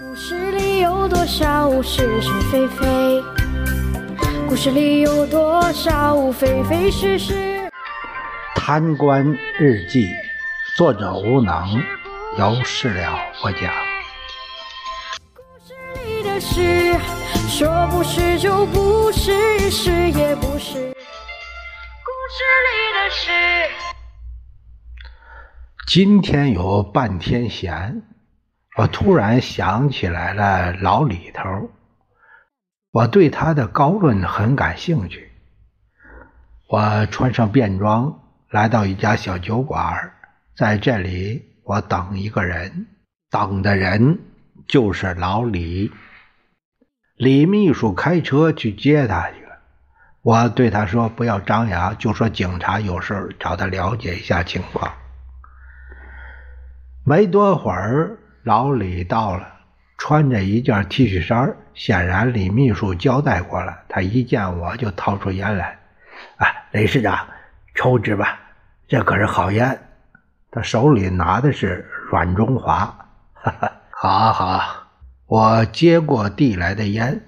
[0.00, 3.22] 故事里有多少是是非非？
[4.48, 7.70] 故事里有多少非非是是？
[8.54, 9.22] 贪官
[9.58, 10.08] 日记，
[10.78, 11.78] 作者无能，
[12.38, 13.70] 由事了播讲。
[15.34, 15.74] 故事
[16.06, 16.98] 里的事，
[17.50, 20.78] 说不是就不是，是也不是。
[22.02, 23.30] 故事里的事。
[25.86, 28.02] 今天有半天闲，
[28.76, 31.70] 我突然想起来了老李头，
[32.90, 35.30] 我对他的高论很感兴趣。
[36.68, 38.18] 我穿上便装，
[38.48, 40.12] 来到一家小酒馆，
[40.56, 42.86] 在这里我等一个人，
[43.30, 44.18] 等的人
[44.66, 45.92] 就是老李。
[47.16, 49.58] 李秘书开车去接他去了，
[50.22, 54.90] 我对他说：“不要张扬，就说警察有事找他了解一下情况。”
[57.04, 59.46] 没多会儿，老李到了，
[59.98, 63.82] 穿着一件 T 恤衫，显然李秘书交代过了。
[63.88, 65.78] 他一见我就掏出烟来，
[66.38, 67.28] 啊，李市长，
[67.74, 68.40] 抽支吧，
[68.88, 69.78] 这可是好烟。
[70.50, 74.88] 他手里拿的是软中华，哈哈，好啊好啊，
[75.26, 77.22] 我接过递来的烟，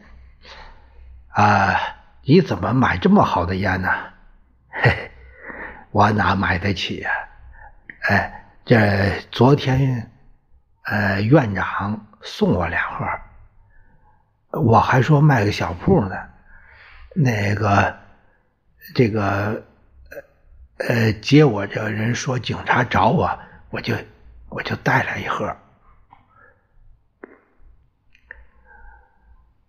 [1.29, 1.77] 啊，
[2.23, 3.89] 你怎么买这么好的烟呢？
[4.69, 5.11] 嘿，
[5.93, 7.11] 我哪买得起呀？
[8.09, 8.41] 哎。
[8.67, 10.11] 这昨天，
[10.85, 13.07] 呃，院长送我两盒，
[14.61, 16.17] 我还说卖个小铺呢。
[17.15, 17.97] 那个，
[18.95, 19.65] 这个，
[20.79, 23.39] 呃，接我这人说警察找我，
[23.71, 23.95] 我就
[24.49, 25.57] 我就带来一盒。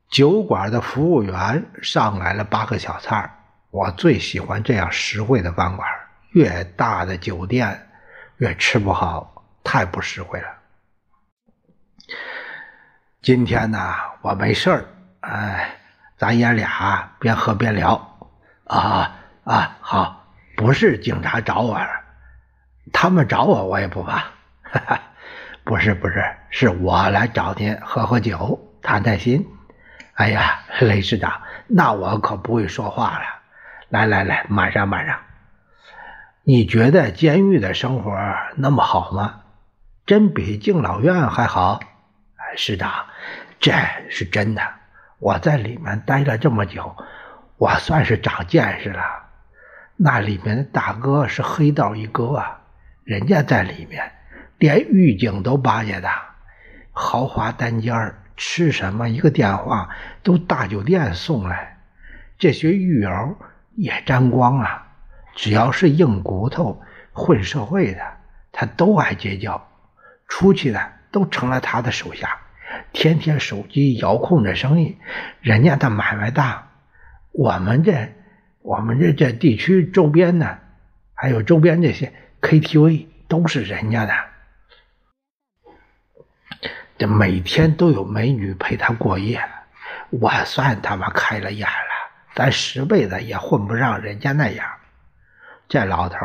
[0.09, 3.29] 酒馆的服务员上来了八个小菜，
[3.69, 5.89] 我最喜欢这样实惠的饭馆，
[6.31, 7.81] 越大的酒店。
[8.37, 10.54] 越吃不好，太不实惠了。
[13.25, 13.79] 今天呢，
[14.21, 14.85] 我没事儿，
[15.21, 15.77] 哎，
[16.15, 18.19] 咱爷俩边喝边聊。
[18.65, 21.75] 啊啊，好，不是警察找我，
[22.93, 24.25] 他们找我我也不怕。
[24.61, 24.99] 哈哈，
[25.63, 29.47] 不是不是，是我来找您喝喝酒，谈谈心。
[30.13, 33.25] 哎呀，雷市长，那我可不会说话了。
[33.89, 35.17] 来来来，马上马上。
[36.43, 38.15] 你觉得监狱的生活
[38.55, 39.41] 那么好吗？
[40.05, 41.79] 真比敬老院还好？
[42.55, 43.05] 哎，市长，
[43.59, 43.73] 这
[44.09, 44.61] 是真的。
[45.19, 46.95] 我在里面待了这么久，
[47.57, 49.03] 我算是长见识了。
[49.97, 52.61] 那里面的大哥是黑道一哥啊，
[53.03, 54.09] 人家在里面
[54.57, 56.23] 连狱警都巴结他，
[56.93, 59.89] 豪华单间吃什么一个电话
[60.23, 61.77] 都大酒店送来，
[62.37, 63.37] 这些狱友
[63.75, 64.87] 也沾光啊。
[65.35, 68.01] 只要是硬骨头、混社会的，
[68.53, 69.69] 他都爱结交，
[70.29, 72.37] 出去的都成了他的手下，
[72.93, 74.97] 天天手机遥控着生意，
[75.41, 76.69] 人家的买卖大，
[77.31, 78.09] 我们这
[78.61, 80.59] 我们这这地区周边呢，
[81.13, 84.13] 还有周边这些 KTV 都是人家的，
[86.97, 89.41] 这每天都有美女陪他过夜，
[90.09, 94.65] 我算他妈开了眼了，咱十辈子也混不上人家那样。
[95.67, 96.17] 这老头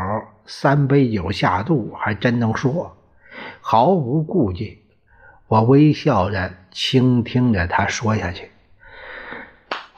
[0.46, 2.96] 三杯酒下肚，还真能说，
[3.60, 4.79] 毫无顾忌。
[5.50, 8.52] 我微笑着倾听着他说下去。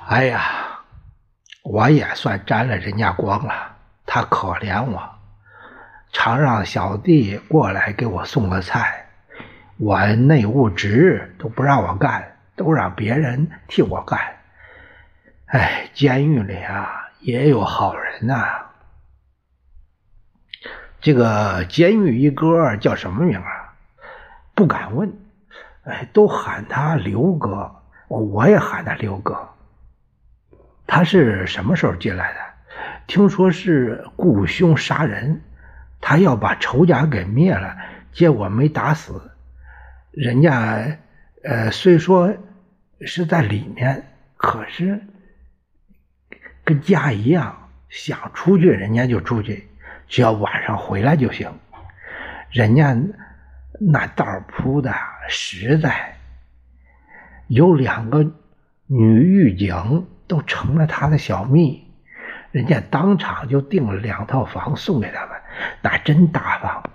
[0.06, 0.40] 哎呀，
[1.62, 3.76] 我也算沾了人家光了。
[4.06, 5.10] 他可怜我，
[6.10, 9.10] 常让小弟过来给我送个菜，
[9.76, 14.18] 我内务职都不让我干，都让别人替我干。
[15.48, 18.68] 哎，监狱里啊，也有好人呐。
[21.02, 23.74] 这个监狱一哥叫什么名啊？
[24.54, 25.14] 不敢问，
[25.84, 27.74] 哎，都喊他刘哥，
[28.08, 29.48] 我我也喊他刘哥。
[30.86, 32.38] 他是什么时候进来的？
[33.06, 35.42] 听说是雇凶杀人，
[36.00, 37.76] 他要把仇家给灭了，
[38.12, 39.30] 结果没打死。
[40.12, 40.98] 人家
[41.42, 42.34] 呃，虽说
[43.00, 44.04] 是在里面，
[44.36, 45.00] 可是
[46.64, 49.68] 跟家一样，想出去人家就出去。
[50.06, 51.50] 只要晚上回来就行，
[52.50, 52.94] 人家
[53.80, 54.94] 那道铺的
[55.28, 56.16] 实在，
[57.46, 58.30] 有两个
[58.86, 61.86] 女狱警都成了他的小蜜，
[62.50, 65.36] 人家当场就订了两套房送给他们，
[65.80, 66.90] 那真大方。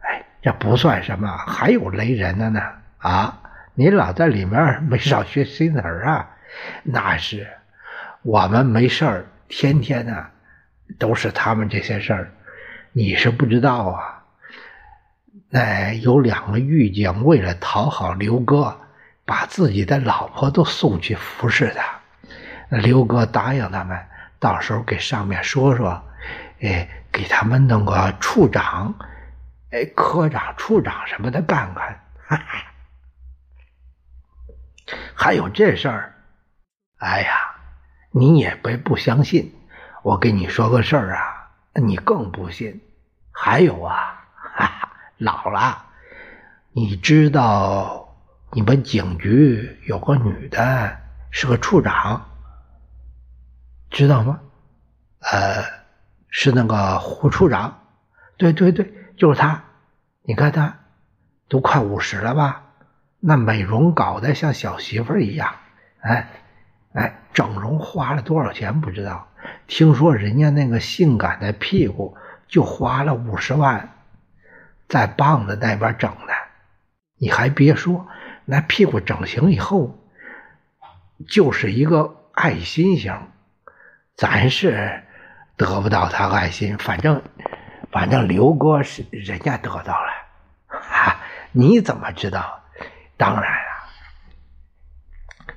[0.00, 2.60] 哎，这不算什么，还有雷人的呢
[2.98, 3.42] 啊！
[3.74, 6.30] 你老在里面没少学新词儿啊？
[6.82, 7.46] 那是
[8.22, 10.26] 我们没事儿，天天呢
[10.98, 12.32] 都是他们这些事儿。
[12.92, 14.17] 你是不知道啊，
[15.50, 18.78] 那有两个狱警为了讨好刘哥，
[19.24, 22.00] 把自己的老婆都送去服侍他。
[22.76, 23.98] 刘哥答应他们，
[24.38, 26.02] 到时候给上面说说，
[26.60, 28.94] 哎，给他们弄个处长、
[29.70, 31.98] 哎科长、处长什么的干干。
[35.14, 36.14] 还有这事儿，
[36.98, 37.54] 哎呀，
[38.10, 39.54] 你也别不相信。
[40.02, 42.82] 我跟你说个事儿啊，你更不信。
[43.32, 44.17] 还有啊，
[45.18, 45.86] 老了，
[46.72, 48.16] 你知道
[48.52, 50.96] 你们警局有个女的
[51.30, 52.28] 是个处长，
[53.90, 54.40] 知道吗？
[55.20, 55.64] 呃，
[56.28, 57.80] 是那个胡处长。
[58.36, 59.64] 对对对，就是她。
[60.22, 60.78] 你看她
[61.48, 62.66] 都快五十了吧？
[63.18, 65.56] 那美容搞得像小媳妇一样。
[66.00, 66.28] 哎
[66.92, 69.26] 哎，整容花了多少钱不知道？
[69.66, 72.16] 听说人家那个性感的屁股
[72.46, 73.97] 就花了五十万，
[74.88, 76.32] 在棒子那边整的。
[77.16, 78.08] 你还别说，
[78.44, 79.98] 那屁股整形以后
[81.28, 83.14] 就是一个爱心型。
[84.16, 85.04] 咱是
[85.56, 87.22] 得不到他爱心，反正
[87.92, 90.12] 反正刘哥是人家得到了。
[90.66, 91.20] 哈，
[91.52, 92.60] 你怎么知道？
[93.16, 93.70] 当然了，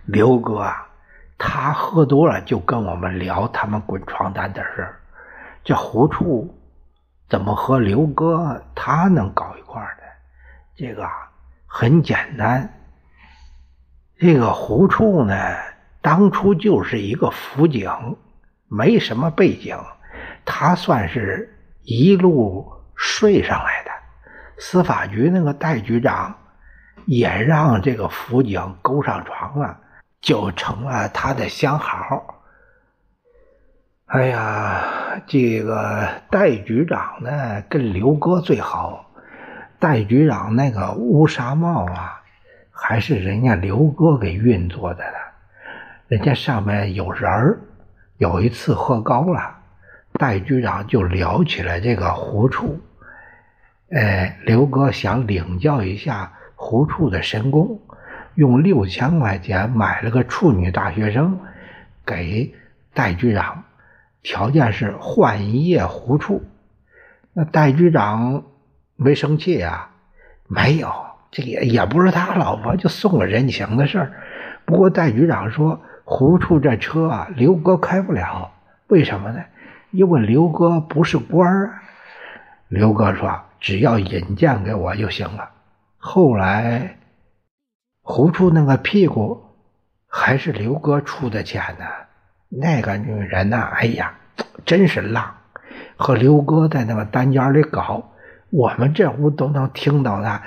[0.05, 0.87] 刘哥啊。
[1.43, 4.99] 他喝多了就跟我们聊他们滚床单的事儿，
[5.63, 6.55] 这胡处
[7.31, 10.03] 怎么和刘哥他能搞一块儿的？
[10.75, 11.07] 这个
[11.65, 12.69] 很简单，
[14.19, 15.33] 这个胡处呢，
[16.01, 17.89] 当初就是一个辅警，
[18.67, 19.79] 没什么背景，
[20.43, 23.91] 他算是一路睡上来的。
[24.57, 26.37] 司法局那个戴局长
[27.05, 29.77] 也让这个辅警勾上床了。
[30.19, 32.43] 就成了他的相好。
[34.05, 34.83] 哎呀，
[35.27, 39.11] 这个戴局长呢，跟刘哥最好。
[39.79, 42.21] 戴局长那个乌纱帽啊，
[42.71, 45.17] 还是人家刘哥给运作的呢。
[46.07, 47.59] 人家上面有人儿。
[48.17, 49.57] 有一次喝高了，
[50.13, 52.79] 戴局长就聊起了这个胡处。
[53.91, 57.79] 哎，刘哥想领教一下胡处的神功。
[58.35, 61.39] 用六千块钱买了个处女大学生，
[62.05, 62.53] 给
[62.93, 63.63] 戴局长，
[64.23, 66.43] 条件是换一夜胡处。
[67.33, 68.43] 那戴局长
[68.95, 69.91] 没生气啊？
[70.47, 70.91] 没有，
[71.31, 74.13] 这也也不是他老婆，就送个人情的事儿。
[74.65, 78.51] 不过戴局长说，胡处这车啊，刘哥开不了，
[78.87, 79.43] 为什么呢？
[79.91, 81.81] 因为刘哥不是官儿。
[82.67, 85.49] 刘哥说，只要引荐给我就行了。
[85.97, 86.97] 后来。
[88.03, 89.43] 胡处那个屁股，
[90.07, 91.85] 还是刘哥出的钱呢。
[92.53, 93.57] 那个女人呢？
[93.61, 94.13] 哎呀，
[94.65, 95.33] 真是浪，
[95.95, 98.11] 和刘哥在那个单间里搞，
[98.49, 100.43] 我们这屋都能听到他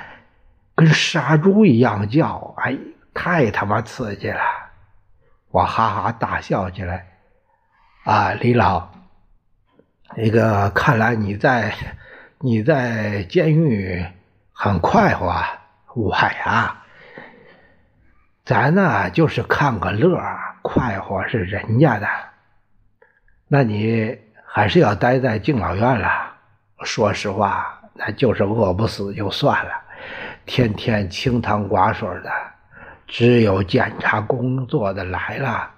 [0.75, 2.55] 跟杀猪一样叫。
[2.59, 2.77] 哎，
[3.15, 4.41] 太他妈刺激了！
[5.51, 7.07] 我哈哈大笑起来。
[8.05, 8.91] 啊，李老，
[10.15, 11.73] 那个看来你在
[12.41, 14.05] 你在监狱
[14.53, 15.35] 很快活。
[15.95, 16.83] 我呀。
[18.45, 20.21] 咱呢就是看个乐，
[20.67, 22.09] 快活是人家的。
[23.47, 26.09] 那你还是要待在敬老院了。
[26.85, 29.73] 说实话，那就是饿不死就算了，
[30.47, 32.33] 天天清汤寡水的，
[33.07, 35.71] 只有检查工作的来了，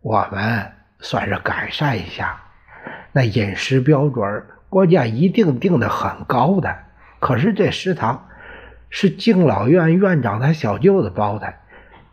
[0.00, 2.40] 我们算是改善一下。
[3.12, 6.76] 那饮食标准，国家一定定的很高的。
[7.20, 8.28] 可是这食堂
[8.90, 11.54] 是敬老院院长他小舅子包的。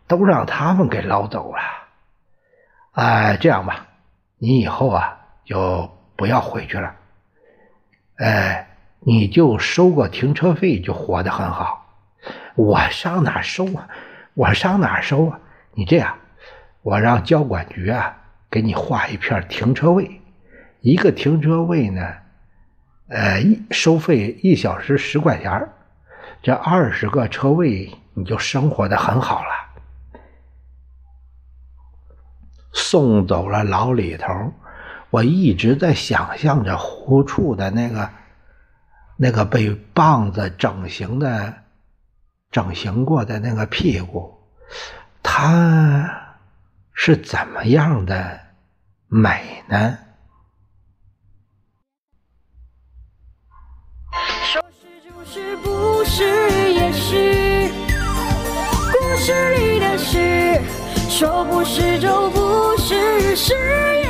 [0.08, 1.58] 都让他们给捞走了，
[2.96, 3.86] 哎，这样吧，
[4.38, 6.94] 你以后啊就不要回去了，
[8.16, 8.66] 哎，
[9.00, 11.84] 你就收个停车费，就活得很好。
[12.54, 13.86] 我上哪收啊？
[14.32, 15.38] 我上哪收啊？
[15.74, 16.16] 你这样，
[16.80, 18.16] 我让交管局啊
[18.50, 20.22] 给你划一片停车位，
[20.80, 22.14] 一个停车位呢，
[23.08, 25.68] 呃，一收费一小时十块钱
[26.42, 29.65] 这二十个车位你就生活的很好了。
[32.88, 34.52] 送走了老李头，
[35.10, 38.08] 我一直在想象着胡处的那个、
[39.16, 41.52] 那个被棒子整形的、
[42.52, 44.38] 整形过的那个屁股，
[45.20, 46.38] 他
[46.92, 48.40] 是怎么样的
[49.08, 49.98] 美呢？
[55.28, 56.22] 是不是
[56.72, 57.68] 也是
[58.92, 59.65] 故事里。
[61.18, 64.05] 说不是就不是，是。